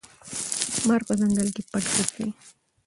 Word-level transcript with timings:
مار 0.87 1.01
په 1.07 1.13
ځنګل 1.19 1.47
کې 1.55 1.61
پټ 1.71 1.83
ګرځي. 1.95 2.27